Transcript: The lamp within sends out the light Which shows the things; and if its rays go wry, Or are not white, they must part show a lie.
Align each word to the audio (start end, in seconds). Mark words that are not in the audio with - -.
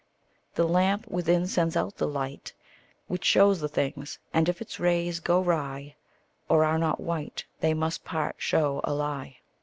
The 0.55 0.67
lamp 0.67 1.05
within 1.07 1.45
sends 1.45 1.77
out 1.77 1.97
the 1.97 2.07
light 2.07 2.53
Which 3.05 3.23
shows 3.23 3.59
the 3.61 3.69
things; 3.69 4.17
and 4.33 4.49
if 4.49 4.59
its 4.59 4.79
rays 4.79 5.19
go 5.19 5.39
wry, 5.39 5.93
Or 6.49 6.65
are 6.65 6.79
not 6.79 6.99
white, 6.99 7.45
they 7.59 7.75
must 7.75 8.03
part 8.03 8.37
show 8.39 8.81
a 8.83 8.95
lie. 8.95 9.37